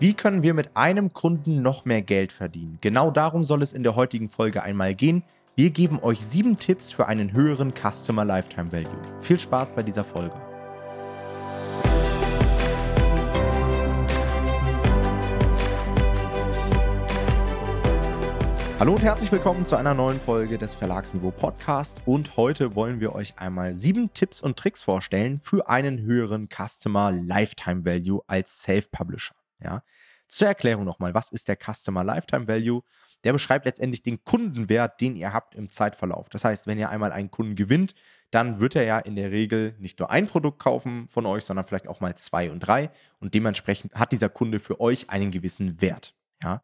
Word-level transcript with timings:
Wie 0.00 0.14
können 0.14 0.44
wir 0.44 0.54
mit 0.54 0.76
einem 0.76 1.12
Kunden 1.12 1.60
noch 1.60 1.84
mehr 1.84 2.02
Geld 2.02 2.30
verdienen? 2.30 2.78
Genau 2.80 3.10
darum 3.10 3.42
soll 3.42 3.62
es 3.62 3.72
in 3.72 3.82
der 3.82 3.96
heutigen 3.96 4.28
Folge 4.28 4.62
einmal 4.62 4.94
gehen. 4.94 5.24
Wir 5.56 5.70
geben 5.70 5.98
euch 6.00 6.24
sieben 6.24 6.56
Tipps 6.56 6.92
für 6.92 7.08
einen 7.08 7.32
höheren 7.32 7.72
Customer 7.74 8.24
Lifetime 8.24 8.70
Value. 8.70 9.02
Viel 9.18 9.40
Spaß 9.40 9.72
bei 9.72 9.82
dieser 9.82 10.04
Folge. 10.04 10.36
Hallo 18.78 18.92
und 18.92 19.02
herzlich 19.02 19.32
willkommen 19.32 19.64
zu 19.64 19.74
einer 19.74 19.94
neuen 19.94 20.20
Folge 20.20 20.58
des 20.58 20.76
Verlagsniveau 20.76 21.32
Podcast. 21.32 22.00
Und 22.06 22.36
heute 22.36 22.76
wollen 22.76 23.00
wir 23.00 23.16
euch 23.16 23.36
einmal 23.36 23.76
sieben 23.76 24.14
Tipps 24.14 24.40
und 24.40 24.56
Tricks 24.56 24.84
vorstellen 24.84 25.40
für 25.40 25.68
einen 25.68 26.00
höheren 26.02 26.48
Customer 26.48 27.10
Lifetime 27.10 27.84
Value 27.84 28.22
als 28.28 28.62
Self-Publisher. 28.62 29.37
Ja? 29.62 29.82
Zur 30.28 30.48
Erklärung 30.48 30.84
nochmal, 30.84 31.14
was 31.14 31.30
ist 31.30 31.48
der 31.48 31.56
Customer 31.56 32.04
Lifetime 32.04 32.46
Value? 32.46 32.82
Der 33.24 33.32
beschreibt 33.32 33.64
letztendlich 33.64 34.02
den 34.02 34.22
Kundenwert, 34.24 35.00
den 35.00 35.16
ihr 35.16 35.32
habt 35.32 35.54
im 35.54 35.70
Zeitverlauf. 35.70 36.28
Das 36.28 36.44
heißt, 36.44 36.66
wenn 36.66 36.78
ihr 36.78 36.90
einmal 36.90 37.12
einen 37.12 37.30
Kunden 37.30 37.56
gewinnt, 37.56 37.94
dann 38.30 38.60
wird 38.60 38.76
er 38.76 38.84
ja 38.84 38.98
in 38.98 39.16
der 39.16 39.30
Regel 39.30 39.74
nicht 39.78 39.98
nur 39.98 40.10
ein 40.10 40.26
Produkt 40.26 40.58
kaufen 40.58 41.08
von 41.08 41.26
euch, 41.26 41.44
sondern 41.44 41.66
vielleicht 41.66 41.88
auch 41.88 42.00
mal 42.00 42.14
zwei 42.16 42.50
und 42.50 42.60
drei. 42.60 42.90
Und 43.18 43.34
dementsprechend 43.34 43.94
hat 43.94 44.12
dieser 44.12 44.28
Kunde 44.28 44.60
für 44.60 44.80
euch 44.80 45.10
einen 45.10 45.30
gewissen 45.30 45.80
Wert. 45.80 46.14
Ja. 46.42 46.62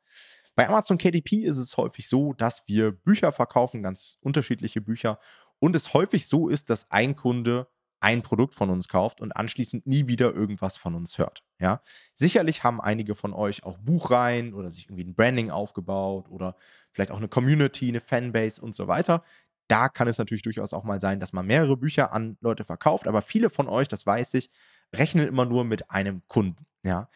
Bei 0.55 0.69
Amazon 0.69 0.99
KDP 0.99 1.39
ist 1.39 1.57
es 1.57 1.77
häufig 1.77 2.09
so, 2.09 2.33
dass 2.35 2.63
wir 2.69 2.93
Bücher 2.93 3.33
verkaufen, 3.33 3.83
ganz 3.83 4.19
unterschiedliche 4.21 4.81
Bücher, 4.81 5.19
und 5.59 5.75
es 5.75 5.95
häufig 5.95 6.27
so 6.27 6.49
ist, 6.49 6.69
dass 6.69 6.91
ein 6.91 7.17
Kunde 7.17 7.69
ein 8.05 8.21
Produkt 8.21 8.55
von 8.55 8.69
uns 8.69 8.87
kauft 8.87 9.23
und 9.23 9.35
anschließend 9.35 9.87
nie 9.87 10.07
wieder 10.07 10.35
irgendwas 10.35 10.77
von 10.77 10.95
uns 10.95 11.17
hört. 11.17 11.43
Ja, 11.59 11.81
sicherlich 12.13 12.63
haben 12.63 12.79
einige 12.79 13.15
von 13.15 13.33
euch 13.33 13.65
auch 13.65 13.79
Buchreihen 13.79 14.53
oder 14.53 14.71
sich 14.71 14.85
irgendwie 14.85 15.05
ein 15.05 15.15
Branding 15.15 15.51
aufgebaut 15.51 16.29
oder 16.29 16.55
vielleicht 16.93 17.11
auch 17.11 17.17
eine 17.17 17.29
Community, 17.29 17.89
eine 17.89 18.03
Fanbase 18.03 18.61
und 18.61 18.75
so 18.75 18.89
weiter. 18.89 19.25
Da 19.69 19.89
kann 19.89 20.07
es 20.07 20.19
natürlich 20.19 20.43
durchaus 20.43 20.75
auch 20.75 20.85
mal 20.85 21.01
sein, 21.01 21.19
dass 21.19 21.33
man 21.33 21.47
mehrere 21.47 21.79
Bücher 21.79 22.13
an 22.13 22.37
Leute 22.43 22.65
verkauft, 22.65 23.09
aber 23.09 23.23
viele 23.23 23.49
von 23.49 23.71
euch, 23.71 23.89
das 23.89 24.05
weiß 24.05 24.35
ich, 24.35 24.51
rechnen 24.95 25.27
immer 25.27 25.47
nur 25.47 25.65
mit 25.65 25.91
einem 25.91 26.21
Kunden. 26.29 26.67
Ja, 26.83 27.09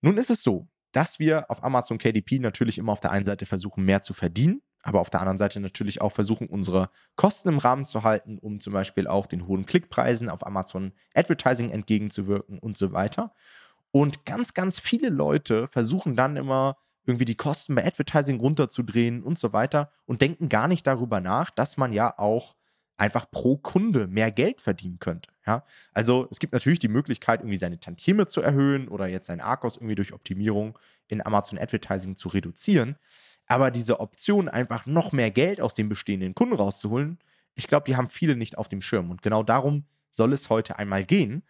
nun 0.00 0.16
ist 0.16 0.30
es 0.30 0.42
so, 0.42 0.66
dass 0.92 1.18
wir 1.18 1.50
auf 1.50 1.62
Amazon 1.62 1.98
KDP 1.98 2.38
natürlich 2.38 2.78
immer 2.78 2.92
auf 2.92 3.00
der 3.00 3.10
einen 3.10 3.26
Seite 3.26 3.44
versuchen, 3.44 3.84
mehr 3.84 4.00
zu 4.00 4.14
verdienen 4.14 4.62
aber 4.82 5.00
auf 5.00 5.10
der 5.10 5.20
anderen 5.20 5.38
Seite 5.38 5.60
natürlich 5.60 6.00
auch 6.00 6.12
versuchen, 6.12 6.48
unsere 6.48 6.90
Kosten 7.16 7.48
im 7.48 7.58
Rahmen 7.58 7.86
zu 7.86 8.02
halten, 8.02 8.38
um 8.38 8.60
zum 8.60 8.72
Beispiel 8.72 9.06
auch 9.06 9.26
den 9.26 9.46
hohen 9.46 9.64
Klickpreisen 9.64 10.28
auf 10.28 10.44
Amazon 10.44 10.92
Advertising 11.14 11.70
entgegenzuwirken 11.70 12.58
und 12.58 12.76
so 12.76 12.92
weiter. 12.92 13.32
Und 13.92 14.26
ganz, 14.26 14.54
ganz 14.54 14.80
viele 14.80 15.08
Leute 15.08 15.68
versuchen 15.68 16.16
dann 16.16 16.36
immer 16.36 16.76
irgendwie 17.04 17.24
die 17.24 17.36
Kosten 17.36 17.74
bei 17.74 17.84
Advertising 17.84 18.40
runterzudrehen 18.40 19.22
und 19.22 19.38
so 19.38 19.52
weiter 19.52 19.90
und 20.06 20.22
denken 20.22 20.48
gar 20.48 20.68
nicht 20.68 20.86
darüber 20.86 21.20
nach, 21.20 21.50
dass 21.50 21.76
man 21.76 21.92
ja 21.92 22.18
auch 22.18 22.56
einfach 22.96 23.30
pro 23.30 23.56
Kunde 23.56 24.06
mehr 24.06 24.30
Geld 24.30 24.60
verdienen 24.60 24.98
könnte. 25.00 25.30
Ja? 25.46 25.64
Also 25.92 26.28
es 26.30 26.38
gibt 26.38 26.52
natürlich 26.52 26.78
die 26.78 26.88
Möglichkeit, 26.88 27.40
irgendwie 27.40 27.56
seine 27.56 27.80
Tantieme 27.80 28.26
zu 28.26 28.40
erhöhen 28.40 28.88
oder 28.88 29.06
jetzt 29.06 29.26
sein 29.26 29.40
Arkos 29.40 29.76
irgendwie 29.76 29.96
durch 29.96 30.12
Optimierung 30.12 30.78
in 31.08 31.24
Amazon 31.24 31.58
Advertising 31.58 32.16
zu 32.16 32.28
reduzieren. 32.28 32.96
Aber 33.46 33.70
diese 33.70 34.00
Option, 34.00 34.48
einfach 34.48 34.86
noch 34.86 35.12
mehr 35.12 35.30
Geld 35.30 35.60
aus 35.60 35.74
den 35.74 35.88
bestehenden 35.88 36.34
Kunden 36.34 36.54
rauszuholen, 36.54 37.18
ich 37.54 37.66
glaube, 37.66 37.84
die 37.86 37.96
haben 37.96 38.08
viele 38.08 38.36
nicht 38.36 38.56
auf 38.56 38.68
dem 38.68 38.80
Schirm. 38.80 39.10
Und 39.10 39.22
genau 39.22 39.42
darum 39.42 39.84
soll 40.10 40.32
es 40.32 40.48
heute 40.48 40.78
einmal 40.78 41.04
gehen. 41.04 41.42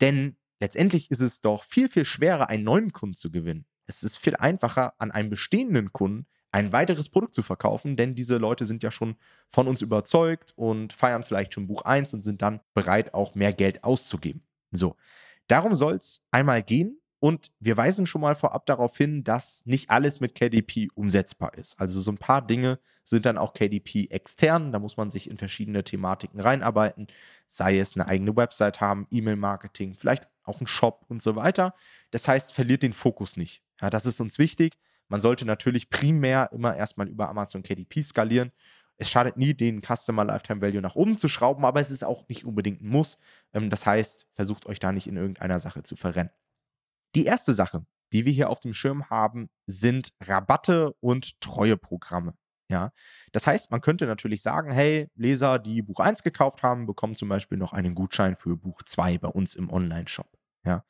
Denn 0.00 0.36
letztendlich 0.60 1.10
ist 1.10 1.20
es 1.20 1.40
doch 1.40 1.64
viel, 1.64 1.88
viel 1.88 2.04
schwerer, 2.04 2.48
einen 2.48 2.64
neuen 2.64 2.92
Kunden 2.92 3.14
zu 3.14 3.30
gewinnen. 3.30 3.66
Es 3.86 4.02
ist 4.02 4.18
viel 4.18 4.36
einfacher, 4.36 4.94
an 4.98 5.10
einem 5.10 5.30
bestehenden 5.30 5.92
Kunden 5.92 6.26
ein 6.52 6.72
weiteres 6.72 7.08
Produkt 7.08 7.34
zu 7.34 7.42
verkaufen, 7.42 7.96
denn 7.96 8.14
diese 8.14 8.36
Leute 8.36 8.66
sind 8.66 8.82
ja 8.82 8.90
schon 8.90 9.16
von 9.48 9.68
uns 9.68 9.82
überzeugt 9.82 10.52
und 10.56 10.92
feiern 10.92 11.22
vielleicht 11.22 11.54
schon 11.54 11.66
Buch 11.66 11.82
1 11.82 12.12
und 12.14 12.22
sind 12.22 12.42
dann 12.42 12.60
bereit, 12.74 13.14
auch 13.14 13.34
mehr 13.34 13.52
Geld 13.52 13.84
auszugeben. 13.84 14.42
So, 14.72 14.96
darum 15.46 15.74
soll 15.74 15.94
es 15.94 16.22
einmal 16.30 16.62
gehen. 16.62 16.99
Und 17.20 17.52
wir 17.60 17.76
weisen 17.76 18.06
schon 18.06 18.22
mal 18.22 18.34
vorab 18.34 18.64
darauf 18.64 18.96
hin, 18.96 19.22
dass 19.24 19.64
nicht 19.66 19.90
alles 19.90 20.20
mit 20.20 20.34
KDP 20.34 20.88
umsetzbar 20.94 21.52
ist. 21.54 21.78
Also 21.78 22.00
so 22.00 22.10
ein 22.10 22.16
paar 22.18 22.44
Dinge 22.44 22.78
sind 23.04 23.26
dann 23.26 23.36
auch 23.36 23.52
KDP 23.52 24.06
extern. 24.10 24.72
Da 24.72 24.78
muss 24.78 24.96
man 24.96 25.10
sich 25.10 25.28
in 25.28 25.36
verschiedene 25.36 25.84
Thematiken 25.84 26.40
reinarbeiten, 26.40 27.08
sei 27.46 27.78
es 27.78 27.94
eine 27.94 28.06
eigene 28.06 28.34
Website 28.36 28.80
haben, 28.80 29.06
E-Mail-Marketing, 29.10 29.94
vielleicht 29.94 30.28
auch 30.44 30.62
ein 30.62 30.66
Shop 30.66 31.04
und 31.08 31.20
so 31.20 31.36
weiter. 31.36 31.74
Das 32.10 32.26
heißt, 32.26 32.54
verliert 32.54 32.82
den 32.82 32.94
Fokus 32.94 33.36
nicht. 33.36 33.62
Ja, 33.82 33.90
das 33.90 34.06
ist 34.06 34.20
uns 34.20 34.38
wichtig. 34.38 34.78
Man 35.08 35.20
sollte 35.20 35.44
natürlich 35.44 35.90
primär 35.90 36.50
immer 36.52 36.74
erstmal 36.74 37.08
über 37.08 37.28
Amazon 37.28 37.62
KDP 37.62 38.00
skalieren. 38.02 38.50
Es 38.96 39.10
schadet 39.10 39.36
nie, 39.36 39.54
den 39.54 39.82
Customer 39.82 40.24
Lifetime 40.24 40.62
Value 40.62 40.80
nach 40.80 40.94
oben 40.94 41.18
zu 41.18 41.28
schrauben, 41.28 41.64
aber 41.64 41.80
es 41.80 41.90
ist 41.90 42.04
auch 42.04 42.28
nicht 42.28 42.44
unbedingt 42.44 42.80
ein 42.82 42.88
Muss. 42.88 43.18
Ähm, 43.52 43.68
das 43.68 43.84
heißt, 43.84 44.26
versucht 44.34 44.66
euch 44.66 44.78
da 44.78 44.92
nicht 44.92 45.06
in 45.06 45.16
irgendeiner 45.16 45.58
Sache 45.58 45.82
zu 45.82 45.96
verrennen. 45.96 46.30
Die 47.14 47.24
erste 47.24 47.54
Sache, 47.54 47.84
die 48.12 48.24
wir 48.24 48.32
hier 48.32 48.50
auf 48.50 48.60
dem 48.60 48.74
Schirm 48.74 49.08
haben, 49.10 49.48
sind 49.66 50.12
Rabatte 50.20 50.94
und 51.00 51.40
Treueprogramme. 51.40 52.34
Ja, 52.68 52.92
das 53.32 53.48
heißt, 53.48 53.72
man 53.72 53.80
könnte 53.80 54.06
natürlich 54.06 54.42
sagen, 54.42 54.70
hey, 54.70 55.08
Leser, 55.16 55.58
die 55.58 55.82
Buch 55.82 55.98
1 55.98 56.22
gekauft 56.22 56.62
haben, 56.62 56.86
bekommen 56.86 57.16
zum 57.16 57.28
Beispiel 57.28 57.58
noch 57.58 57.72
einen 57.72 57.96
Gutschein 57.96 58.36
für 58.36 58.56
Buch 58.56 58.82
2 58.84 59.18
bei 59.18 59.26
uns 59.26 59.56
im 59.56 59.70
Online-Shop. 59.70 60.28
Ja. 60.64 60.84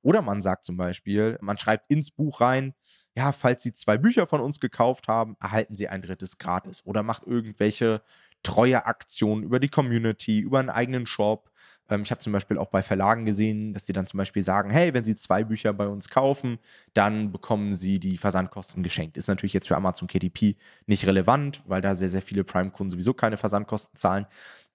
Oder 0.00 0.22
man 0.22 0.40
sagt 0.40 0.64
zum 0.64 0.78
Beispiel, 0.78 1.36
man 1.42 1.58
schreibt 1.58 1.90
ins 1.90 2.10
Buch 2.10 2.40
rein, 2.40 2.74
ja, 3.14 3.32
falls 3.32 3.62
Sie 3.62 3.74
zwei 3.74 3.98
Bücher 3.98 4.26
von 4.26 4.40
uns 4.40 4.60
gekauft 4.60 5.08
haben, 5.08 5.36
erhalten 5.40 5.74
Sie 5.74 5.88
ein 5.88 6.00
drittes 6.00 6.38
gratis. 6.38 6.84
Oder 6.86 7.02
macht 7.02 7.24
irgendwelche 7.24 8.02
treue 8.42 8.86
Aktionen 8.86 9.42
über 9.42 9.60
die 9.60 9.68
Community, 9.68 10.40
über 10.40 10.58
einen 10.60 10.70
eigenen 10.70 11.06
Shop 11.06 11.50
ähm, 11.88 12.02
ich 12.02 12.10
habe 12.10 12.20
zum 12.20 12.32
Beispiel 12.32 12.58
auch 12.58 12.68
bei 12.68 12.82
Verlagen 12.82 13.24
gesehen, 13.24 13.72
dass 13.72 13.84
die 13.84 13.92
dann 13.92 14.06
zum 14.06 14.18
Beispiel 14.18 14.42
sagen, 14.42 14.70
hey, 14.70 14.94
wenn 14.94 15.04
Sie 15.04 15.16
zwei 15.16 15.44
Bücher 15.44 15.72
bei 15.72 15.86
uns 15.86 16.08
kaufen, 16.08 16.58
dann 16.94 17.32
bekommen 17.32 17.74
Sie 17.74 18.00
die 18.00 18.18
Versandkosten 18.18 18.82
geschenkt. 18.82 19.16
Ist 19.16 19.28
natürlich 19.28 19.52
jetzt 19.52 19.68
für 19.68 19.76
Amazon 19.76 20.08
KDP 20.08 20.56
nicht 20.86 21.06
relevant, 21.06 21.62
weil 21.66 21.82
da 21.82 21.94
sehr, 21.94 22.08
sehr 22.08 22.22
viele 22.22 22.44
Prime-Kunden 22.44 22.90
sowieso 22.90 23.14
keine 23.14 23.36
Versandkosten 23.36 23.96
zahlen. 23.96 24.26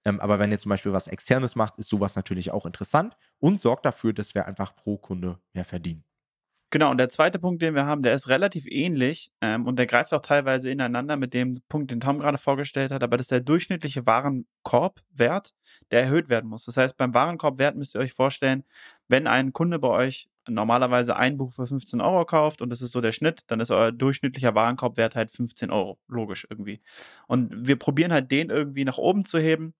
Ähm, 0.04 0.20
aber 0.20 0.38
wenn 0.38 0.50
ihr 0.50 0.58
zum 0.58 0.70
Beispiel 0.70 0.92
was 0.92 1.06
Externes 1.06 1.54
macht, 1.56 1.78
ist 1.78 1.88
sowas 1.88 2.16
natürlich 2.16 2.50
auch 2.50 2.66
interessant 2.66 3.16
und 3.38 3.60
sorgt 3.60 3.86
dafür, 3.86 4.12
dass 4.12 4.34
wir 4.34 4.46
einfach 4.46 4.74
pro 4.74 4.96
Kunde 4.96 5.38
mehr 5.52 5.64
verdienen. 5.64 6.04
Genau, 6.72 6.90
und 6.90 6.96
der 6.96 7.10
zweite 7.10 7.38
Punkt, 7.38 7.60
den 7.60 7.74
wir 7.74 7.84
haben, 7.84 8.02
der 8.02 8.14
ist 8.14 8.28
relativ 8.28 8.64
ähnlich 8.66 9.30
ähm, 9.42 9.66
und 9.66 9.78
der 9.78 9.86
greift 9.86 10.14
auch 10.14 10.22
teilweise 10.22 10.70
ineinander 10.70 11.16
mit 11.16 11.34
dem 11.34 11.60
Punkt, 11.68 11.90
den 11.90 12.00
Tom 12.00 12.18
gerade 12.18 12.38
vorgestellt 12.38 12.92
hat, 12.92 13.02
aber 13.02 13.18
das 13.18 13.24
ist 13.24 13.30
der 13.30 13.42
durchschnittliche 13.42 14.06
Warenkorbwert, 14.06 15.52
der 15.90 16.04
erhöht 16.04 16.30
werden 16.30 16.48
muss. 16.48 16.64
Das 16.64 16.78
heißt, 16.78 16.96
beim 16.96 17.12
Warenkorbwert 17.12 17.76
müsst 17.76 17.94
ihr 17.94 18.00
euch 18.00 18.14
vorstellen, 18.14 18.64
wenn 19.06 19.26
ein 19.26 19.52
Kunde 19.52 19.78
bei 19.78 19.88
euch 19.88 20.30
normalerweise 20.48 21.14
ein 21.14 21.36
Buch 21.36 21.52
für 21.52 21.66
15 21.66 22.00
Euro 22.00 22.24
kauft 22.24 22.62
und 22.62 22.70
das 22.70 22.80
ist 22.80 22.92
so 22.92 23.02
der 23.02 23.12
Schnitt, 23.12 23.42
dann 23.48 23.60
ist 23.60 23.70
euer 23.70 23.92
durchschnittlicher 23.92 24.54
Warenkorbwert 24.54 25.14
halt 25.14 25.30
15 25.30 25.70
Euro. 25.70 25.98
Logisch 26.08 26.46
irgendwie. 26.48 26.80
Und 27.26 27.66
wir 27.66 27.76
probieren 27.78 28.12
halt 28.12 28.30
den 28.30 28.48
irgendwie 28.48 28.86
nach 28.86 28.96
oben 28.96 29.26
zu 29.26 29.38
heben. 29.38 29.74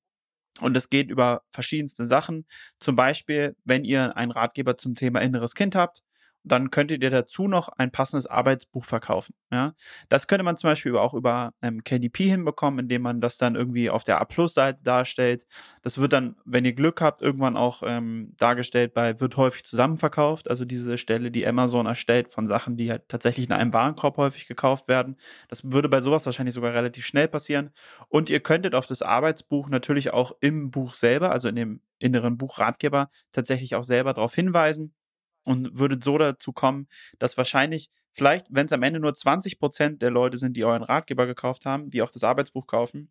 Und 0.60 0.76
es 0.76 0.90
geht 0.90 1.10
über 1.10 1.42
verschiedenste 1.50 2.04
Sachen. 2.04 2.44
Zum 2.80 2.96
Beispiel, 2.96 3.56
wenn 3.64 3.84
ihr 3.84 4.14
einen 4.18 4.30
Ratgeber 4.30 4.76
zum 4.76 4.94
Thema 4.94 5.20
inneres 5.20 5.54
Kind 5.54 5.74
habt, 5.74 6.02
dann 6.44 6.70
könntet 6.70 7.02
ihr 7.02 7.10
dazu 7.10 7.48
noch 7.48 7.68
ein 7.68 7.92
passendes 7.92 8.26
Arbeitsbuch 8.26 8.84
verkaufen. 8.84 9.34
Ja? 9.50 9.74
Das 10.08 10.26
könnte 10.26 10.42
man 10.42 10.56
zum 10.56 10.70
Beispiel 10.70 10.96
auch 10.96 11.14
über 11.14 11.54
ähm, 11.62 11.84
KDP 11.84 12.28
hinbekommen, 12.28 12.80
indem 12.80 13.02
man 13.02 13.20
das 13.20 13.38
dann 13.38 13.54
irgendwie 13.54 13.90
auf 13.90 14.04
der 14.04 14.20
A-Plus-Seite 14.20 14.82
darstellt. 14.82 15.46
Das 15.82 15.98
wird 15.98 16.12
dann, 16.12 16.36
wenn 16.44 16.64
ihr 16.64 16.72
Glück 16.72 17.00
habt, 17.00 17.22
irgendwann 17.22 17.56
auch 17.56 17.82
ähm, 17.86 18.34
dargestellt 18.36 18.94
bei 18.94 19.20
wird 19.20 19.36
häufig 19.36 19.64
zusammenverkauft, 19.64 20.50
also 20.50 20.64
diese 20.64 20.98
Stelle, 20.98 21.30
die 21.30 21.46
Amazon 21.46 21.86
erstellt 21.86 22.32
von 22.32 22.46
Sachen, 22.46 22.76
die 22.76 22.90
halt 22.90 23.08
tatsächlich 23.08 23.46
in 23.46 23.52
einem 23.52 23.72
Warenkorb 23.72 24.16
häufig 24.16 24.46
gekauft 24.46 24.88
werden. 24.88 25.16
Das 25.48 25.72
würde 25.72 25.88
bei 25.88 26.00
sowas 26.00 26.26
wahrscheinlich 26.26 26.54
sogar 26.54 26.74
relativ 26.74 27.06
schnell 27.06 27.28
passieren. 27.28 27.70
Und 28.08 28.30
ihr 28.30 28.40
könntet 28.40 28.74
auf 28.74 28.86
das 28.86 29.02
Arbeitsbuch 29.02 29.68
natürlich 29.68 30.12
auch 30.12 30.32
im 30.40 30.70
Buch 30.70 30.94
selber, 30.94 31.30
also 31.30 31.48
in 31.48 31.56
dem 31.56 31.80
inneren 31.98 32.36
Buchratgeber, 32.36 33.10
tatsächlich 33.30 33.76
auch 33.76 33.84
selber 33.84 34.12
darauf 34.12 34.34
hinweisen 34.34 34.92
und 35.44 35.78
würdet 35.78 36.04
so 36.04 36.18
dazu 36.18 36.52
kommen, 36.52 36.88
dass 37.18 37.36
wahrscheinlich, 37.36 37.90
vielleicht, 38.12 38.46
wenn 38.50 38.66
es 38.66 38.72
am 38.72 38.82
Ende 38.82 39.00
nur 39.00 39.14
20 39.14 39.58
Prozent 39.58 40.02
der 40.02 40.10
Leute 40.10 40.38
sind, 40.38 40.56
die 40.56 40.64
euren 40.64 40.82
Ratgeber 40.82 41.26
gekauft 41.26 41.66
haben, 41.66 41.90
die 41.90 42.02
auch 42.02 42.10
das 42.10 42.24
Arbeitsbuch 42.24 42.66
kaufen, 42.66 43.10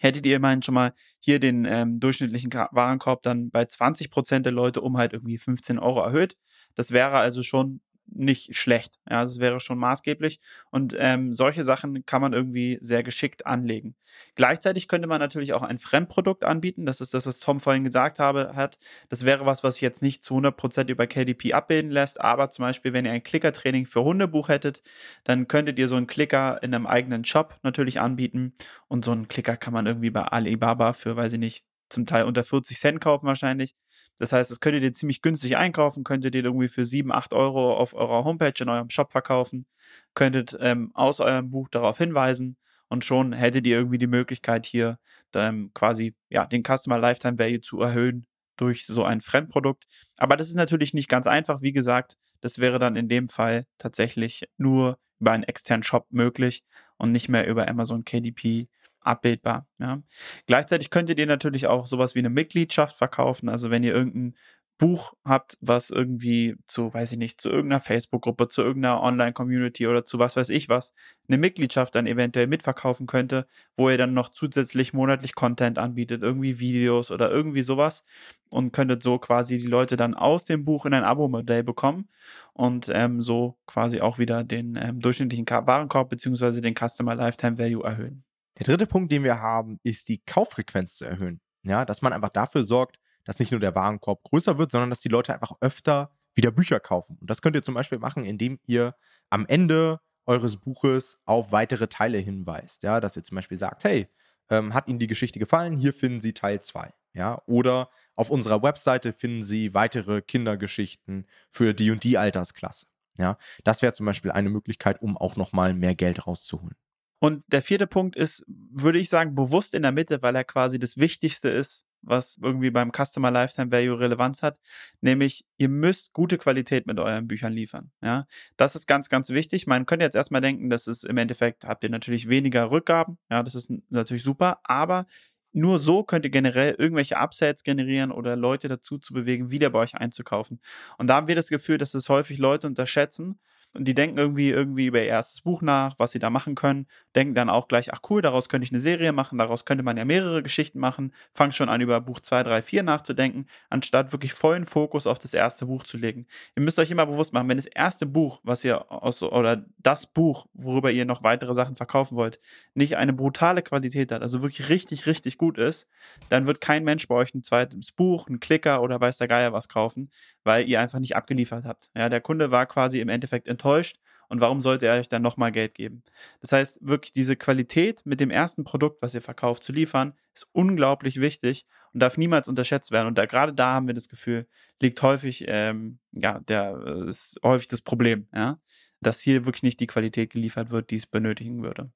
hättet 0.00 0.26
ihr 0.26 0.36
immerhin 0.36 0.62
schon 0.62 0.74
mal 0.74 0.92
hier 1.20 1.40
den 1.40 1.64
ähm, 1.64 2.00
durchschnittlichen 2.00 2.52
Warenkorb 2.52 3.22
dann 3.22 3.50
bei 3.50 3.64
20 3.64 4.10
Prozent 4.10 4.46
der 4.46 4.52
Leute 4.52 4.80
um 4.80 4.98
halt 4.98 5.12
irgendwie 5.12 5.38
15 5.38 5.78
Euro 5.78 6.00
erhöht. 6.00 6.36
Das 6.74 6.90
wäre 6.90 7.16
also 7.18 7.42
schon 7.42 7.80
nicht 8.08 8.56
schlecht. 8.56 8.98
Ja, 9.08 9.20
also 9.20 9.34
es 9.34 9.40
wäre 9.40 9.60
schon 9.60 9.78
maßgeblich. 9.78 10.40
Und 10.70 10.94
ähm, 10.98 11.34
solche 11.34 11.64
Sachen 11.64 12.06
kann 12.06 12.22
man 12.22 12.32
irgendwie 12.32 12.78
sehr 12.80 13.02
geschickt 13.02 13.46
anlegen. 13.46 13.94
Gleichzeitig 14.34 14.88
könnte 14.88 15.08
man 15.08 15.20
natürlich 15.20 15.52
auch 15.52 15.62
ein 15.62 15.78
Fremdprodukt 15.78 16.44
anbieten. 16.44 16.86
Das 16.86 17.00
ist 17.00 17.14
das, 17.14 17.26
was 17.26 17.40
Tom 17.40 17.60
vorhin 17.60 17.84
gesagt 17.84 18.18
habe, 18.18 18.52
hat. 18.54 18.78
Das 19.08 19.24
wäre 19.24 19.46
was, 19.46 19.62
was 19.64 19.74
sich 19.74 19.82
jetzt 19.82 20.02
nicht 20.02 20.24
zu 20.24 20.34
100% 20.36 20.90
über 20.90 21.06
KDP 21.06 21.52
abbilden 21.52 21.90
lässt. 21.90 22.20
Aber 22.20 22.50
zum 22.50 22.64
Beispiel, 22.64 22.92
wenn 22.92 23.04
ihr 23.04 23.12
ein 23.12 23.22
Klickertraining 23.22 23.86
für 23.86 24.04
Hundebuch 24.04 24.48
hättet, 24.48 24.82
dann 25.24 25.48
könntet 25.48 25.78
ihr 25.78 25.88
so 25.88 25.96
einen 25.96 26.06
Klicker 26.06 26.62
in 26.62 26.74
einem 26.74 26.86
eigenen 26.86 27.24
Shop 27.24 27.58
natürlich 27.62 28.00
anbieten. 28.00 28.54
Und 28.88 29.04
so 29.04 29.12
einen 29.12 29.28
Klicker 29.28 29.56
kann 29.56 29.72
man 29.72 29.86
irgendwie 29.86 30.10
bei 30.10 30.22
Alibaba 30.22 30.92
für, 30.92 31.16
weiß 31.16 31.34
ich 31.34 31.38
nicht, 31.38 31.64
zum 31.88 32.06
Teil 32.06 32.24
unter 32.24 32.44
40 32.44 32.78
Cent 32.78 33.00
kaufen 33.00 33.26
wahrscheinlich. 33.26 33.74
Das 34.18 34.32
heißt, 34.32 34.50
das 34.50 34.60
könntet 34.60 34.82
ihr 34.82 34.94
ziemlich 34.94 35.22
günstig 35.22 35.56
einkaufen, 35.56 36.04
könntet 36.04 36.34
ihr 36.34 36.44
irgendwie 36.44 36.68
für 36.68 36.84
7, 36.84 37.12
8 37.12 37.32
Euro 37.34 37.76
auf 37.76 37.94
eurer 37.94 38.24
Homepage 38.24 38.54
in 38.58 38.68
eurem 38.68 38.90
Shop 38.90 39.12
verkaufen, 39.12 39.66
könntet 40.14 40.56
ähm, 40.60 40.90
aus 40.94 41.20
eurem 41.20 41.50
Buch 41.50 41.68
darauf 41.68 41.98
hinweisen 41.98 42.56
und 42.88 43.04
schon 43.04 43.32
hättet 43.32 43.66
ihr 43.66 43.76
irgendwie 43.76 43.98
die 43.98 44.06
Möglichkeit 44.06 44.66
hier 44.66 44.98
ähm, 45.34 45.70
quasi 45.74 46.14
ja, 46.28 46.46
den 46.46 46.62
Customer 46.62 46.98
Lifetime 46.98 47.38
Value 47.38 47.60
zu 47.60 47.80
erhöhen 47.80 48.26
durch 48.56 48.86
so 48.86 49.04
ein 49.04 49.20
Fremdprodukt. 49.20 49.86
Aber 50.16 50.36
das 50.36 50.48
ist 50.48 50.54
natürlich 50.54 50.94
nicht 50.94 51.08
ganz 51.08 51.26
einfach. 51.26 51.62
Wie 51.62 51.72
gesagt, 51.72 52.16
das 52.40 52.58
wäre 52.58 52.78
dann 52.78 52.96
in 52.96 53.08
dem 53.08 53.28
Fall 53.28 53.66
tatsächlich 53.78 54.48
nur 54.56 54.98
über 55.20 55.32
einen 55.32 55.44
externen 55.44 55.82
Shop 55.82 56.06
möglich 56.10 56.64
und 56.96 57.12
nicht 57.12 57.28
mehr 57.28 57.46
über 57.46 57.68
Amazon 57.68 58.04
KDP 58.04 58.68
abbildbar. 59.06 59.66
Ja. 59.78 60.02
Gleichzeitig 60.46 60.90
könntet 60.90 61.18
ihr 61.18 61.26
natürlich 61.26 61.66
auch 61.66 61.86
sowas 61.86 62.14
wie 62.14 62.20
eine 62.20 62.30
Mitgliedschaft 62.30 62.96
verkaufen. 62.96 63.48
Also 63.48 63.70
wenn 63.70 63.84
ihr 63.84 63.94
irgendein 63.94 64.34
Buch 64.78 65.14
habt, 65.24 65.56
was 65.60 65.90
irgendwie 65.90 66.56
zu, 66.66 66.92
weiß 66.92 67.12
ich 67.12 67.18
nicht, 67.18 67.40
zu 67.40 67.48
irgendeiner 67.48 67.80
Facebook-Gruppe, 67.80 68.48
zu 68.48 68.62
irgendeiner 68.62 69.02
Online-Community 69.02 69.86
oder 69.86 70.04
zu 70.04 70.18
was 70.18 70.36
weiß 70.36 70.50
ich 70.50 70.68
was, 70.68 70.92
eine 71.28 71.38
Mitgliedschaft 71.38 71.94
dann 71.94 72.06
eventuell 72.06 72.46
mitverkaufen 72.46 73.06
könnte, 73.06 73.46
wo 73.76 73.88
ihr 73.88 73.96
dann 73.96 74.12
noch 74.12 74.28
zusätzlich 74.28 74.92
monatlich 74.92 75.34
Content 75.34 75.78
anbietet, 75.78 76.22
irgendwie 76.22 76.58
Videos 76.58 77.10
oder 77.10 77.30
irgendwie 77.30 77.62
sowas 77.62 78.04
und 78.50 78.72
könntet 78.72 79.02
so 79.02 79.18
quasi 79.18 79.58
die 79.58 79.66
Leute 79.66 79.96
dann 79.96 80.14
aus 80.14 80.44
dem 80.44 80.64
Buch 80.64 80.84
in 80.84 80.92
ein 80.92 81.04
Abo-Modell 81.04 81.62
bekommen 81.64 82.08
und 82.52 82.90
ähm, 82.92 83.22
so 83.22 83.56
quasi 83.66 84.02
auch 84.02 84.18
wieder 84.18 84.44
den 84.44 84.76
ähm, 84.76 85.00
durchschnittlichen 85.00 85.48
Warenkorb 85.48 86.10
bzw. 86.10 86.60
den 86.60 86.74
Customer 86.74 87.14
Lifetime 87.14 87.56
Value 87.56 87.84
erhöhen. 87.84 88.25
Der 88.58 88.64
dritte 88.64 88.86
Punkt, 88.86 89.12
den 89.12 89.22
wir 89.24 89.40
haben, 89.40 89.78
ist 89.82 90.08
die 90.08 90.18
Kauffrequenz 90.24 90.96
zu 90.96 91.04
erhöhen. 91.04 91.40
Ja, 91.62 91.84
dass 91.84 92.02
man 92.02 92.12
einfach 92.12 92.30
dafür 92.30 92.64
sorgt, 92.64 92.98
dass 93.24 93.38
nicht 93.38 93.50
nur 93.50 93.60
der 93.60 93.74
Warenkorb 93.74 94.22
größer 94.22 94.56
wird, 94.56 94.70
sondern 94.70 94.90
dass 94.90 95.00
die 95.00 95.08
Leute 95.08 95.34
einfach 95.34 95.52
öfter 95.60 96.12
wieder 96.34 96.50
Bücher 96.50 96.80
kaufen. 96.80 97.18
Und 97.20 97.28
das 97.28 97.42
könnt 97.42 97.56
ihr 97.56 97.62
zum 97.62 97.74
Beispiel 97.74 97.98
machen, 97.98 98.24
indem 98.24 98.60
ihr 98.66 98.94
am 99.30 99.46
Ende 99.46 100.00
eures 100.26 100.56
Buches 100.56 101.18
auf 101.24 101.52
weitere 101.52 101.88
Teile 101.88 102.18
hinweist. 102.18 102.82
Ja, 102.82 103.00
dass 103.00 103.16
ihr 103.16 103.24
zum 103.24 103.36
Beispiel 103.36 103.58
sagt, 103.58 103.84
hey, 103.84 104.08
ähm, 104.48 104.74
hat 104.74 104.88
Ihnen 104.88 104.98
die 104.98 105.06
Geschichte 105.06 105.38
gefallen? 105.38 105.76
Hier 105.76 105.92
finden 105.92 106.20
Sie 106.20 106.32
Teil 106.32 106.60
2. 106.60 106.92
Ja, 107.14 107.42
oder 107.46 107.90
auf 108.14 108.30
unserer 108.30 108.62
Webseite 108.62 109.12
finden 109.12 109.42
Sie 109.42 109.74
weitere 109.74 110.20
Kindergeschichten 110.22 111.26
für 111.50 111.74
die 111.74 111.90
und 111.90 112.04
die 112.04 112.18
Altersklasse. 112.18 112.86
Ja, 113.18 113.38
das 113.64 113.82
wäre 113.82 113.94
zum 113.94 114.06
Beispiel 114.06 114.30
eine 114.30 114.50
Möglichkeit, 114.50 115.00
um 115.00 115.16
auch 115.16 115.36
nochmal 115.36 115.72
mehr 115.72 115.94
Geld 115.94 116.26
rauszuholen. 116.26 116.76
Und 117.18 117.44
der 117.46 117.62
vierte 117.62 117.86
Punkt 117.86 118.14
ist, 118.16 118.44
würde 118.46 118.98
ich 118.98 119.08
sagen, 119.08 119.34
bewusst 119.34 119.74
in 119.74 119.82
der 119.82 119.92
Mitte, 119.92 120.20
weil 120.22 120.36
er 120.36 120.44
quasi 120.44 120.78
das 120.78 120.98
Wichtigste 120.98 121.48
ist, 121.48 121.86
was 122.02 122.38
irgendwie 122.40 122.70
beim 122.70 122.92
Customer 122.92 123.30
Lifetime 123.30 123.72
Value 123.72 123.98
Relevanz 123.98 124.42
hat, 124.42 124.58
nämlich 125.00 125.44
ihr 125.56 125.68
müsst 125.68 126.12
gute 126.12 126.38
Qualität 126.38 126.86
mit 126.86 127.00
euren 127.00 127.26
Büchern 127.26 127.52
liefern. 127.52 127.90
Ja, 128.02 128.26
das 128.56 128.76
ist 128.76 128.86
ganz, 128.86 129.08
ganz 129.08 129.30
wichtig. 129.30 129.66
Man 129.66 129.86
könnte 129.86 130.04
jetzt 130.04 130.14
erstmal 130.14 130.40
denken, 130.40 130.70
das 130.70 130.86
ist 130.86 131.04
im 131.04 131.16
Endeffekt 131.16 131.64
habt 131.64 131.82
ihr 131.84 131.90
natürlich 131.90 132.28
weniger 132.28 132.70
Rückgaben. 132.70 133.18
Ja, 133.30 133.42
das 133.42 133.54
ist 133.54 133.72
natürlich 133.88 134.22
super, 134.22 134.60
aber 134.64 135.06
nur 135.52 135.78
so 135.78 136.04
könnt 136.04 136.26
ihr 136.26 136.30
generell 136.30 136.74
irgendwelche 136.78 137.16
Upsells 137.16 137.62
generieren 137.62 138.12
oder 138.12 138.36
Leute 138.36 138.68
dazu 138.68 138.98
zu 138.98 139.14
bewegen, 139.14 139.50
wieder 139.50 139.70
bei 139.70 139.78
euch 139.78 139.94
einzukaufen. 139.94 140.60
Und 140.98 141.06
da 141.06 141.14
haben 141.16 141.28
wir 141.28 141.34
das 141.34 141.48
Gefühl, 141.48 141.78
dass 141.78 141.94
es 141.94 142.10
häufig 142.10 142.38
Leute 142.38 142.66
unterschätzen 142.66 143.40
und 143.76 143.84
die 143.84 143.94
denken 143.94 144.18
irgendwie, 144.18 144.50
irgendwie 144.50 144.86
über 144.86 144.98
ihr 144.98 145.06
erstes 145.06 145.40
Buch 145.42 145.62
nach, 145.62 145.98
was 145.98 146.12
sie 146.12 146.18
da 146.18 146.30
machen 146.30 146.54
können, 146.54 146.86
denken 147.14 147.34
dann 147.34 147.50
auch 147.50 147.68
gleich, 147.68 147.92
ach 147.92 148.00
cool, 148.10 148.22
daraus 148.22 148.48
könnte 148.48 148.64
ich 148.64 148.72
eine 148.72 148.80
Serie 148.80 149.12
machen, 149.12 149.38
daraus 149.38 149.64
könnte 149.64 149.82
man 149.82 149.96
ja 149.96 150.04
mehrere 150.04 150.42
Geschichten 150.42 150.78
machen, 150.78 151.12
fangen 151.32 151.52
schon 151.52 151.68
an, 151.68 151.80
über 151.80 152.00
Buch 152.00 152.20
2, 152.20 152.42
3, 152.42 152.62
4 152.62 152.82
nachzudenken, 152.82 153.46
anstatt 153.70 154.12
wirklich 154.12 154.32
vollen 154.32 154.66
Fokus 154.66 155.06
auf 155.06 155.18
das 155.18 155.34
erste 155.34 155.66
Buch 155.66 155.84
zu 155.84 155.96
legen. 155.96 156.26
Ihr 156.56 156.62
müsst 156.62 156.78
euch 156.78 156.90
immer 156.90 157.06
bewusst 157.06 157.32
machen, 157.32 157.48
wenn 157.48 157.58
das 157.58 157.66
erste 157.66 158.06
Buch, 158.06 158.40
was 158.42 158.64
ihr 158.64 158.90
aus, 158.90 159.22
oder 159.22 159.64
das 159.78 160.06
Buch, 160.06 160.46
worüber 160.54 160.90
ihr 160.90 161.04
noch 161.04 161.22
weitere 161.22 161.54
Sachen 161.54 161.76
verkaufen 161.76 162.16
wollt, 162.16 162.40
nicht 162.74 162.96
eine 162.96 163.12
brutale 163.12 163.62
Qualität 163.62 164.12
hat, 164.12 164.22
also 164.22 164.42
wirklich 164.42 164.68
richtig, 164.68 165.06
richtig 165.06 165.38
gut 165.38 165.58
ist, 165.58 165.88
dann 166.28 166.46
wird 166.46 166.60
kein 166.60 166.84
Mensch 166.84 167.06
bei 167.08 167.14
euch 167.14 167.34
ein 167.34 167.42
zweites 167.42 167.92
Buch, 167.92 168.26
einen 168.26 168.40
Klicker 168.40 168.82
oder 168.82 169.00
weiß 169.00 169.18
der 169.18 169.28
Geier 169.28 169.52
was 169.52 169.68
kaufen, 169.68 170.10
weil 170.46 170.68
ihr 170.68 170.80
einfach 170.80 171.00
nicht 171.00 171.16
abgeliefert 171.16 171.64
habt. 171.64 171.90
Ja, 171.94 172.08
der 172.08 172.20
Kunde 172.20 172.50
war 172.50 172.66
quasi 172.66 173.00
im 173.00 173.08
Endeffekt 173.08 173.48
enttäuscht 173.48 173.98
und 174.28 174.40
warum 174.40 174.60
sollte 174.60 174.86
er 174.86 174.98
euch 174.98 175.08
dann 175.08 175.22
nochmal 175.22 175.52
Geld 175.52 175.74
geben? 175.74 176.02
Das 176.40 176.52
heißt, 176.52 176.78
wirklich 176.86 177.12
diese 177.12 177.36
Qualität 177.36 178.04
mit 178.04 178.20
dem 178.20 178.30
ersten 178.30 178.64
Produkt, 178.64 179.02
was 179.02 179.14
ihr 179.14 179.22
verkauft, 179.22 179.62
zu 179.62 179.72
liefern, 179.72 180.14
ist 180.34 180.48
unglaublich 180.52 181.20
wichtig 181.20 181.66
und 181.92 182.00
darf 182.00 182.16
niemals 182.16 182.48
unterschätzt 182.48 182.90
werden. 182.90 183.08
Und 183.08 183.18
da, 183.18 183.26
gerade 183.26 183.52
da 183.54 183.74
haben 183.74 183.86
wir 183.86 183.94
das 183.94 184.08
Gefühl, 184.08 184.46
liegt 184.80 185.00
häufig, 185.02 185.44
ähm, 185.46 185.98
ja, 186.12 186.40
der 186.40 186.78
ist 187.06 187.38
häufig 187.42 187.68
das 187.68 187.82
Problem, 187.82 188.28
ja, 188.34 188.60
dass 189.00 189.20
hier 189.20 189.46
wirklich 189.46 189.62
nicht 189.62 189.80
die 189.80 189.86
Qualität 189.86 190.30
geliefert 190.30 190.70
wird, 190.70 190.90
die 190.90 190.96
es 190.96 191.06
benötigen 191.06 191.62
würde. 191.62 191.92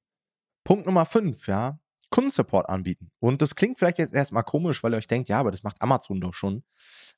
Punkt 0.63 0.85
Nummer 0.85 1.05
5, 1.05 1.47
ja. 1.47 1.79
Kundensupport 2.11 2.69
anbieten. 2.69 3.09
Und 3.19 3.41
das 3.41 3.55
klingt 3.55 3.79
vielleicht 3.79 3.97
jetzt 3.97 4.13
erstmal 4.13 4.43
komisch, 4.43 4.83
weil 4.83 4.93
ihr 4.93 4.97
euch 4.97 5.07
denkt, 5.07 5.29
ja, 5.29 5.39
aber 5.39 5.49
das 5.49 5.63
macht 5.63 5.81
Amazon 5.81 6.21
doch 6.21 6.33
schon. 6.33 6.63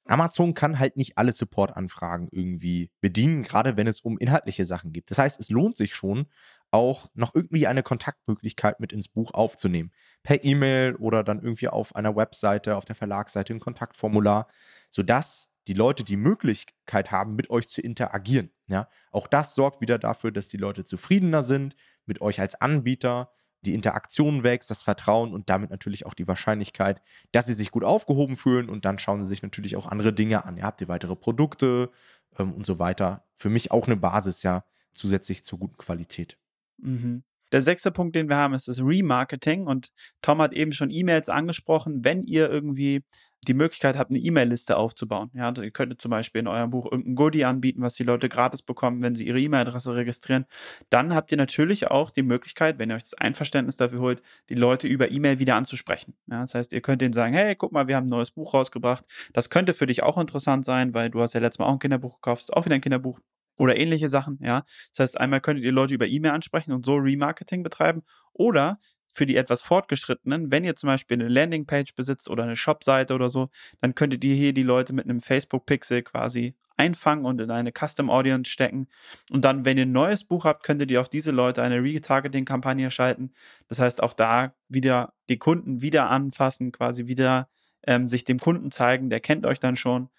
Amazon 0.06 0.54
kann 0.54 0.80
halt 0.80 0.96
nicht 0.96 1.18
alle 1.18 1.34
Support-Anfragen 1.34 2.30
irgendwie 2.32 2.92
bedienen, 3.02 3.44
gerade 3.44 3.76
wenn 3.76 3.88
es 3.88 4.02
um 4.02 4.18
inhaltliche 4.18 4.66
Sachen 4.66 4.94
geht. 4.94 5.10
Das 5.10 5.18
heißt, 5.18 5.40
es 5.40 5.50
lohnt 5.50 5.78
sich 5.78 5.96
schon, 5.96 6.28
auch 6.70 7.08
noch 7.14 7.36
irgendwie 7.36 7.68
eine 7.68 7.84
Kontaktmöglichkeit 7.84 8.80
mit 8.80 8.94
ins 8.94 9.08
Buch 9.08 9.34
aufzunehmen. 9.34 9.92
Per 10.24 10.44
E-Mail 10.44 10.96
oder 10.96 11.24
dann 11.24 11.42
irgendwie 11.42 11.68
auf 11.68 11.96
einer 11.96 12.16
Webseite, 12.16 12.76
auf 12.76 12.86
der 12.86 12.96
Verlagsseite 12.96 13.54
ein 13.54 13.60
Kontaktformular, 13.60 14.48
sodass 14.90 15.50
die 15.68 15.74
Leute 15.74 16.04
die 16.04 16.18
Möglichkeit 16.18 17.12
haben, 17.12 17.36
mit 17.36 17.50
euch 17.50 17.68
zu 17.68 17.82
interagieren. 17.82 18.52
Ja? 18.68 18.90
Auch 19.12 19.28
das 19.28 19.56
sorgt 19.56 19.82
wieder 19.82 19.98
dafür, 19.98 20.32
dass 20.32 20.50
die 20.50 20.58
Leute 20.58 20.84
zufriedener 20.84 21.44
sind 21.44 21.76
mit 22.06 22.22
euch 22.22 22.40
als 22.40 22.56
Anbieter 22.56 23.32
die 23.66 23.74
Interaktion 23.74 24.44
wächst, 24.44 24.70
das 24.70 24.84
Vertrauen 24.84 25.34
und 25.34 25.50
damit 25.50 25.70
natürlich 25.70 26.06
auch 26.06 26.14
die 26.14 26.28
Wahrscheinlichkeit, 26.28 27.02
dass 27.32 27.46
sie 27.46 27.54
sich 27.54 27.72
gut 27.72 27.84
aufgehoben 27.84 28.36
fühlen 28.36 28.70
und 28.70 28.86
dann 28.86 29.00
schauen 29.00 29.24
sie 29.24 29.30
sich 29.30 29.42
natürlich 29.42 29.76
auch 29.76 29.86
andere 29.88 30.14
Dinge 30.14 30.46
an. 30.46 30.58
Ihr 30.58 30.64
habt 30.64 30.82
ihr 30.82 30.88
weitere 30.88 31.16
Produkte 31.16 31.90
ähm, 32.38 32.54
und 32.54 32.66
so 32.66 32.80
weiter. 32.80 33.26
Für 33.34 33.50
mich 33.50 33.72
auch 33.72 33.88
eine 33.88 33.98
Basis, 33.98 34.44
ja, 34.44 34.66
zusätzlich 34.94 35.44
zur 35.44 35.60
guten 35.60 35.78
Qualität. 35.78 36.38
Mhm. 36.78 37.24
Der 37.52 37.62
sechste 37.62 37.92
Punkt, 37.92 38.16
den 38.16 38.30
wir 38.30 38.36
haben, 38.36 38.56
ist 38.56 38.68
das 38.68 38.80
Remarketing. 38.80 39.68
Und 39.68 39.92
Tom 40.22 40.42
hat 40.42 40.54
eben 40.54 40.74
schon 40.74 40.90
E-Mails 40.90 41.30
angesprochen. 41.30 42.04
Wenn 42.04 42.24
ihr 42.24 42.50
irgendwie 42.50 43.04
die 43.46 43.54
Möglichkeit 43.54 43.98
habt, 43.98 44.12
eine 44.12 44.20
E-Mail-Liste 44.20 44.78
aufzubauen. 44.78 45.32
Ja, 45.34 45.54
ihr 45.56 45.72
könntet 45.72 46.02
zum 46.02 46.12
Beispiel 46.12 46.40
in 46.40 46.48
eurem 46.48 46.70
Buch 46.70 46.92
irgendein 46.92 47.16
Goodie 47.16 47.46
anbieten, 47.46 47.82
was 47.82 47.96
die 47.96 48.04
Leute 48.04 48.30
gratis 48.30 48.62
bekommen, 48.62 49.02
wenn 49.02 49.16
sie 49.16 49.28
ihre 49.28 49.40
E-Mail-Adresse 49.40 49.96
registrieren. 49.96 50.46
Dann 50.90 51.14
habt 51.14 51.32
ihr 51.32 51.38
natürlich 51.38 51.90
auch 51.90 52.10
die 52.10 52.24
Möglichkeit, 52.24 52.80
wenn 52.80 52.90
ihr 52.90 52.96
euch 52.96 53.04
das 53.04 53.14
Einverständnis 53.14 53.78
dafür 53.78 54.00
holt, 54.00 54.22
die 54.50 54.56
Leute 54.56 54.88
über 54.88 55.12
E-Mail 55.12 55.40
wieder 55.40 55.56
anzusprechen. 55.56 56.16
Ja, 56.28 56.42
das 56.42 56.56
heißt, 56.56 56.74
ihr 56.74 56.82
könnt 56.82 57.02
ihnen 57.02 57.14
sagen, 57.14 57.34
hey, 57.34 57.56
guck 57.56 57.72
mal, 57.72 57.88
wir 57.88 57.96
haben 57.96 58.08
ein 58.08 58.10
neues 58.10 58.32
Buch 58.32 58.54
rausgebracht. 58.54 59.06
Das 59.34 59.50
könnte 59.50 59.74
für 59.74 59.88
dich 59.88 60.04
auch 60.04 60.18
interessant 60.18 60.66
sein, 60.66 60.94
weil 60.94 61.10
du 61.10 61.22
hast 61.22 61.34
ja 61.34 61.40
letztes 61.40 61.60
Mal 61.60 61.66
auch 61.66 61.74
ein 61.74 61.80
Kinderbuch 61.80 62.16
gekauft, 62.16 62.44
ist 62.44 62.54
auch 62.54 62.66
wieder 62.66 62.76
ein 62.76 62.82
Kinderbuch 62.82 63.20
oder 63.58 63.78
ähnliche 63.78 64.10
Sachen, 64.10 64.40
ja. 64.42 64.64
Das 64.96 65.00
heißt, 65.04 65.20
einmal 65.20 65.42
könntet 65.42 65.64
ihr 65.64 65.72
Leute 65.72 65.94
über 65.94 66.08
E-Mail 66.08 66.32
ansprechen 66.32 66.72
und 66.72 66.86
so 66.86 66.96
Remarketing 66.96 67.64
betreiben 67.64 68.02
oder 68.34 68.80
für 69.14 69.28
die 69.28 69.38
etwas 69.38 69.62
fortgeschrittenen, 69.62 70.52
wenn 70.52 70.64
ihr 70.64 70.76
zum 70.76 70.88
Beispiel 70.88 71.16
eine 71.16 71.30
Landingpage 71.30 71.96
besitzt 71.96 72.30
oder 72.30 72.44
eine 72.44 72.58
Shopseite 72.58 73.14
oder 73.14 73.30
so, 73.30 73.50
dann 73.80 73.94
könntet 73.94 74.24
ihr 74.24 74.36
hier 74.36 74.54
die 74.54 74.64
Leute 74.64 74.92
mit 74.92 75.06
einem 75.06 75.22
Facebook-Pixel 75.22 76.02
quasi 76.02 76.56
einfangen 76.78 77.26
und 77.26 77.40
in 77.40 77.52
eine 77.52 77.72
Custom 77.72 78.10
Audience 78.10 78.50
stecken. 78.50 78.88
Und 79.30 79.46
dann, 79.46 79.66
wenn 79.66 79.78
ihr 79.78 79.86
ein 79.86 79.92
neues 79.92 80.24
Buch 80.24 80.46
habt, 80.46 80.64
könntet 80.64 80.90
ihr 80.90 81.00
auf 81.00 81.10
diese 81.10 81.30
Leute 81.30 81.62
eine 81.62 81.84
Retargeting-Kampagne 81.84 82.90
schalten. 82.90 83.32
Das 83.68 83.78
heißt, 83.78 84.02
auch 84.02 84.14
da 84.14 84.56
wieder 84.68 85.14
die 85.30 85.38
Kunden 85.38 85.84
wieder 85.84 86.10
anfassen, 86.10 86.72
quasi 86.72 87.06
wieder 87.06 87.50
ähm, 87.86 88.10
sich 88.10 88.24
dem 88.24 88.40
Kunden 88.40 88.72
zeigen, 88.72 89.12
der 89.12 89.20
kennt 89.20 89.46
euch 89.46 89.60
dann 89.60 89.76
schon. 89.76 90.10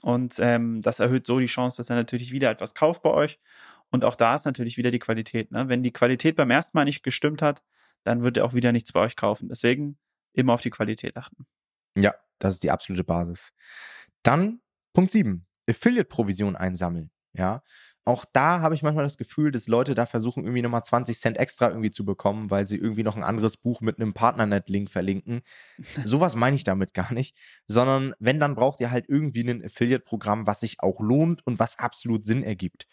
Und 0.00 0.38
ähm, 0.38 0.80
das 0.80 1.00
erhöht 1.00 1.26
so 1.26 1.40
die 1.40 1.46
Chance, 1.46 1.78
dass 1.78 1.90
er 1.90 1.96
natürlich 1.96 2.30
wieder 2.30 2.50
etwas 2.50 2.74
kauft 2.74 3.02
bei 3.02 3.10
euch. 3.10 3.40
Und 3.90 4.04
auch 4.04 4.14
da 4.14 4.36
ist 4.36 4.44
natürlich 4.44 4.76
wieder 4.76 4.92
die 4.92 5.00
Qualität. 5.00 5.50
Ne? 5.50 5.68
Wenn 5.68 5.82
die 5.82 5.92
Qualität 5.92 6.36
beim 6.36 6.50
ersten 6.52 6.76
Mal 6.76 6.84
nicht 6.84 7.02
gestimmt 7.02 7.42
hat, 7.42 7.62
dann 8.04 8.22
wird 8.22 8.36
er 8.36 8.44
auch 8.44 8.54
wieder 8.54 8.72
nichts 8.72 8.92
bei 8.92 9.00
euch 9.00 9.16
kaufen. 9.16 9.48
Deswegen 9.48 9.98
immer 10.32 10.52
auf 10.52 10.62
die 10.62 10.70
Qualität 10.70 11.16
achten. 11.16 11.46
Ja, 11.96 12.14
das 12.38 12.54
ist 12.54 12.62
die 12.62 12.70
absolute 12.70 13.04
Basis. 13.04 13.52
Dann 14.22 14.60
Punkt 14.92 15.10
7. 15.10 15.46
Affiliate-Provision 15.68 16.56
einsammeln. 16.56 17.10
Ja. 17.36 17.64
auch 18.04 18.24
da 18.32 18.60
habe 18.60 18.76
ich 18.76 18.82
manchmal 18.82 19.02
das 19.02 19.16
Gefühl, 19.16 19.50
dass 19.50 19.66
Leute 19.66 19.96
da 19.96 20.06
versuchen, 20.06 20.44
irgendwie 20.44 20.62
nochmal 20.62 20.84
20 20.84 21.18
Cent 21.18 21.36
extra 21.38 21.68
irgendwie 21.70 21.90
zu 21.90 22.04
bekommen, 22.04 22.48
weil 22.48 22.64
sie 22.66 22.76
irgendwie 22.76 23.02
noch 23.02 23.16
ein 23.16 23.24
anderes 23.24 23.56
Buch 23.56 23.80
mit 23.80 23.98
einem 23.98 24.12
Partnernet-Link 24.12 24.88
verlinken. 24.90 25.40
Sowas 26.04 26.36
meine 26.36 26.54
ich 26.54 26.62
damit 26.62 26.94
gar 26.94 27.12
nicht, 27.12 27.36
sondern 27.66 28.14
wenn, 28.20 28.38
dann 28.38 28.54
braucht 28.54 28.80
ihr 28.80 28.90
halt 28.92 29.08
irgendwie 29.08 29.48
ein 29.48 29.64
Affiliate-Programm, 29.64 30.46
was 30.46 30.60
sich 30.60 30.80
auch 30.80 31.00
lohnt 31.00 31.44
und 31.46 31.58
was 31.58 31.78
absolut 31.78 32.24
Sinn 32.24 32.44
ergibt. 32.44 32.86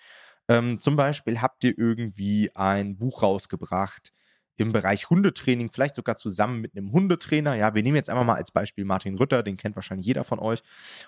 Ähm, 0.48 0.80
zum 0.80 0.96
Beispiel 0.96 1.40
habt 1.42 1.64
ihr 1.64 1.78
irgendwie 1.78 2.50
ein 2.56 2.98
Buch 2.98 3.22
rausgebracht 3.22 4.12
im 4.62 4.72
Bereich 4.72 5.10
Hundetraining, 5.10 5.70
vielleicht 5.70 5.96
sogar 5.96 6.16
zusammen 6.16 6.62
mit 6.62 6.76
einem 6.76 6.92
Hundetrainer. 6.92 7.56
Ja, 7.56 7.76
wir 7.76 7.84
nehmen 7.84 7.96
jetzt 7.96 8.10
einfach 8.10 8.26
mal 8.26 8.36
als 8.36 8.52
Beispiel 8.52 8.86
Martin 8.86 9.16
Rütter, 9.16 9.44
den 9.44 9.58
kennt 9.58 9.76
wahrscheinlich 9.76 10.08
jeder 10.08 10.24
von 10.24 10.40
euch. 10.40 10.62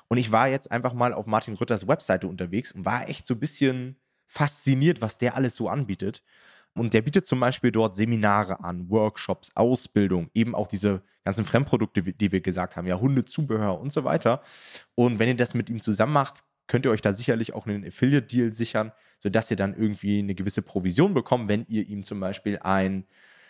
Und 0.07 0.17
ich 0.17 0.31
war 0.31 0.47
jetzt 0.49 0.71
einfach 0.71 0.93
mal 0.93 1.13
auf 1.13 1.25
Martin 1.25 1.53
Rütters 1.55 1.87
Webseite 1.87 2.27
unterwegs 2.27 2.71
und 2.71 2.85
war 2.85 3.07
echt 3.07 3.25
so 3.25 3.33
ein 3.35 3.39
bisschen 3.39 3.97
fasziniert, 4.27 5.01
was 5.01 5.17
der 5.17 5.35
alles 5.35 5.55
so 5.55 5.69
anbietet. 5.69 6.23
Und 6.75 6.93
der 6.93 7.03
bietet 7.03 7.27
zum 7.27 7.39
Beispiel 7.39 7.71
dort 7.71 7.95
Seminare 7.95 8.63
an, 8.63 8.89
Workshops, 8.89 9.51
Ausbildung, 9.55 10.29
eben 10.33 10.55
auch 10.55 10.67
diese 10.67 11.03
ganzen 11.23 11.45
Fremdprodukte, 11.45 12.01
die 12.01 12.31
wir 12.31 12.41
gesagt 12.41 12.75
haben, 12.75 12.87
ja, 12.87 12.99
Hundezubehör 12.99 13.79
und 13.79 13.93
so 13.93 14.03
weiter. 14.03 14.41
Und 14.95 15.19
wenn 15.19 15.27
ihr 15.29 15.37
das 15.37 15.53
mit 15.53 15.69
ihm 15.69 15.81
zusammen 15.81 16.13
macht, 16.13 16.43
könnt 16.67 16.85
ihr 16.85 16.91
euch 16.91 17.01
da 17.01 17.13
sicherlich 17.13 17.53
auch 17.53 17.67
einen 17.67 17.85
Affiliate-Deal 17.85 18.53
sichern, 18.53 18.91
sodass 19.19 19.51
ihr 19.51 19.57
dann 19.57 19.75
irgendwie 19.75 20.19
eine 20.19 20.33
gewisse 20.33 20.61
Provision 20.61 21.13
bekommt, 21.13 21.47
wenn 21.47 21.65
ihr 21.67 21.87
ihm 21.87 22.03
zum 22.03 22.19
Beispiel 22.19 22.57
ein 22.59 23.05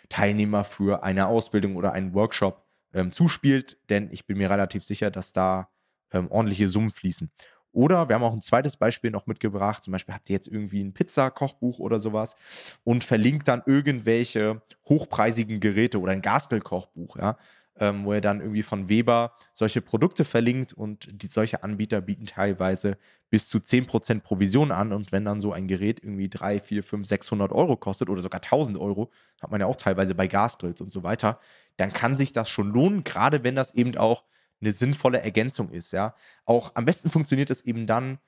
Teilnehmer 0.08 0.64
für 0.64 1.02
eine 1.02 1.26
Ausbildung 1.26 1.76
oder 1.76 1.92
einen 1.92 2.14
Workshop 2.14 2.64
ähm, 2.92 3.12
zuspielt, 3.12 3.78
denn 3.90 4.08
ich 4.12 4.26
bin 4.26 4.38
mir 4.38 4.50
relativ 4.50 4.84
sicher, 4.84 5.10
dass 5.10 5.32
da 5.32 5.68
ähm, 6.12 6.30
ordentliche 6.30 6.68
Summen 6.68 6.90
fließen. 6.90 7.30
Oder 7.72 8.08
wir 8.08 8.14
haben 8.14 8.22
auch 8.22 8.32
ein 8.32 8.40
zweites 8.40 8.76
Beispiel 8.76 9.10
noch 9.10 9.26
mitgebracht. 9.26 9.82
Zum 9.82 9.92
Beispiel 9.92 10.14
habt 10.14 10.30
ihr 10.30 10.34
jetzt 10.34 10.46
irgendwie 10.46 10.82
ein 10.82 10.94
Pizza-Kochbuch 10.94 11.80
oder 11.80 11.98
sowas 11.98 12.36
und 12.84 13.02
verlinkt 13.02 13.48
dann 13.48 13.64
irgendwelche 13.66 14.62
hochpreisigen 14.88 15.58
Geräte 15.58 16.00
oder 16.00 16.12
ein 16.12 16.22
Gaskel-Kochbuch, 16.22 17.16
ja, 17.16 17.36
ähm, 17.78 18.04
wo 18.04 18.12
ihr 18.14 18.20
dann 18.20 18.40
irgendwie 18.40 18.62
von 18.62 18.88
Weber 18.88 19.32
solche 19.52 19.80
Produkte 19.80 20.24
verlinkt 20.24 20.72
und 20.72 21.08
die, 21.10 21.26
solche 21.26 21.62
Anbieter 21.62 22.00
bieten 22.00 22.26
teilweise 22.26 22.98
bis 23.30 23.48
zu 23.48 23.58
10% 23.58 24.20
Provision 24.20 24.70
an. 24.70 24.92
Und 24.92 25.10
wenn 25.10 25.24
dann 25.24 25.40
so 25.40 25.52
ein 25.52 25.66
Gerät 25.66 26.02
irgendwie 26.02 26.28
3, 26.28 26.60
4, 26.60 26.82
5, 26.84 27.06
600 27.06 27.52
Euro 27.52 27.76
kostet 27.76 28.08
oder 28.08 28.22
sogar 28.22 28.40
1000 28.40 28.78
Euro, 28.78 29.10
hat 29.42 29.50
man 29.50 29.60
ja 29.60 29.66
auch 29.66 29.76
teilweise 29.76 30.14
bei 30.14 30.28
Gasgrills 30.28 30.80
und 30.80 30.92
so 30.92 31.02
weiter, 31.02 31.40
dann 31.76 31.92
kann 31.92 32.16
sich 32.16 32.32
das 32.32 32.48
schon 32.48 32.70
lohnen, 32.70 33.02
gerade 33.02 33.42
wenn 33.42 33.56
das 33.56 33.74
eben 33.74 33.96
auch 33.96 34.24
eine 34.60 34.72
sinnvolle 34.72 35.20
Ergänzung 35.20 35.70
ist, 35.70 35.92
ja. 35.92 36.14
Auch 36.44 36.72
am 36.74 36.84
besten 36.84 37.10
funktioniert 37.10 37.50
es 37.50 37.60
eben 37.62 37.86
dann, 37.86 38.18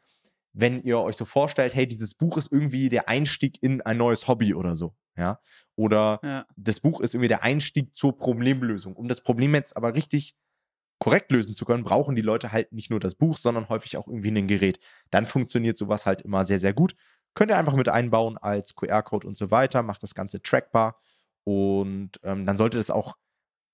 wenn 0.53 0.83
ihr 0.83 0.99
euch 0.99 1.17
so 1.17 1.25
vorstellt, 1.25 1.75
hey, 1.75 1.87
dieses 1.87 2.15
Buch 2.15 2.37
ist 2.37 2.51
irgendwie 2.51 2.89
der 2.89 3.09
Einstieg 3.09 3.63
in 3.63 3.83
ein 3.83 3.99
neues 3.99 4.27
Hobby 4.27 4.55
oder 4.55 4.77
so, 4.77 4.95
ja. 5.17 5.41
Oder 5.77 6.21
ja. 6.23 6.47
das 6.57 6.81
Buch 6.81 7.01
ist 7.01 7.15
irgendwie 7.15 7.29
der 7.29 7.43
Einstieg 7.43 7.95
zur 7.95 8.17
Problemlösung. 8.17 8.97
Um 8.97 9.09
das 9.09 9.21
Problem 9.21 9.55
jetzt 9.55 9.77
aber 9.77 9.95
richtig 9.95 10.35
korrekt 10.99 11.31
lösen 11.31 11.55
zu 11.55 11.65
können, 11.67 11.85
brauchen 11.85 12.17
die 12.17 12.23
Leute 12.23 12.53
halt 12.53 12.73
nicht 12.73 12.91
nur 12.91 13.01
das 13.01 13.15
Buch, 13.15 13.37
sondern 13.37 13.69
häufig 13.69 13.97
auch 13.97 14.09
irgendwie 14.09 14.31
ein 14.31 14.49
Gerät. 14.49 14.81
Dann 15.11 15.27
funktioniert 15.27 15.77
sowas 15.77 16.07
halt 16.07 16.23
immer 16.23 16.45
sehr, 16.45 16.59
sehr 16.59 16.73
gut. 16.73 16.95
Könnt 17.35 17.51
ihr 17.51 17.59
einfach 17.59 17.75
mit 17.75 17.89
einbauen 17.89 18.39
als 18.39 18.75
QR-Code 18.75 19.27
und 19.27 19.37
so 19.37 19.51
weiter, 19.51 19.83
macht 19.83 20.03
das 20.03 20.15
Ganze 20.15 20.41
trackbar 20.41 20.99
und 21.45 22.19
ähm, 22.23 22.47
dann 22.47 22.57
sollte 22.57 22.79
das 22.79 22.91
auch 22.91 23.17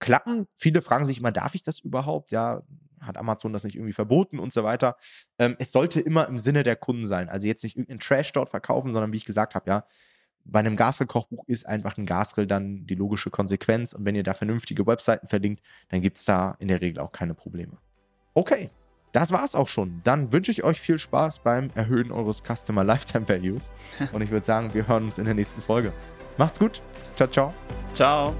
klappen. 0.00 0.48
Viele 0.56 0.82
fragen 0.82 1.06
sich 1.06 1.18
immer, 1.18 1.30
darf 1.30 1.54
ich 1.54 1.62
das 1.62 1.78
überhaupt? 1.78 2.32
Ja, 2.32 2.62
hat 3.00 3.16
Amazon 3.16 3.52
das 3.52 3.64
nicht 3.64 3.76
irgendwie 3.76 3.92
verboten 3.92 4.38
und 4.38 4.52
so 4.52 4.64
weiter. 4.64 4.96
Ähm, 5.38 5.56
es 5.58 5.72
sollte 5.72 6.00
immer 6.00 6.26
im 6.28 6.38
Sinne 6.38 6.64
der 6.64 6.76
Kunden 6.76 7.06
sein. 7.06 7.28
Also 7.28 7.46
jetzt 7.46 7.62
nicht 7.62 7.76
irgendeinen 7.76 8.00
Trash 8.00 8.32
dort 8.32 8.48
verkaufen, 8.48 8.92
sondern 8.92 9.12
wie 9.12 9.16
ich 9.16 9.24
gesagt 9.24 9.54
habe, 9.54 9.70
ja, 9.70 9.84
bei 10.44 10.58
einem 10.58 10.76
Gasgrill-Kochbuch 10.76 11.44
ist 11.46 11.66
einfach 11.66 11.96
ein 11.98 12.06
Gasgrill 12.06 12.46
dann 12.46 12.86
die 12.86 12.94
logische 12.94 13.30
Konsequenz. 13.30 13.92
Und 13.92 14.04
wenn 14.04 14.14
ihr 14.14 14.22
da 14.22 14.34
vernünftige 14.34 14.86
Webseiten 14.86 15.28
verlinkt, 15.28 15.62
dann 15.88 16.00
gibt 16.00 16.18
es 16.18 16.24
da 16.24 16.56
in 16.58 16.68
der 16.68 16.80
Regel 16.80 17.00
auch 17.00 17.12
keine 17.12 17.34
Probleme. 17.34 17.78
Okay, 18.34 18.70
das 19.12 19.30
war's 19.30 19.54
auch 19.54 19.68
schon. 19.68 20.00
Dann 20.04 20.32
wünsche 20.32 20.50
ich 20.50 20.64
euch 20.64 20.80
viel 20.80 20.98
Spaß 20.98 21.40
beim 21.40 21.70
Erhöhen 21.74 22.10
eures 22.10 22.42
Customer 22.42 22.82
Lifetime 22.82 23.28
Values. 23.28 23.72
Und 24.12 24.22
ich 24.22 24.30
würde 24.30 24.46
sagen, 24.46 24.72
wir 24.74 24.88
hören 24.88 25.04
uns 25.04 25.18
in 25.18 25.26
der 25.26 25.34
nächsten 25.34 25.60
Folge. 25.60 25.92
Macht's 26.38 26.58
gut. 26.58 26.82
Ciao, 27.14 27.28
ciao. 27.28 27.54
Ciao. 27.92 28.34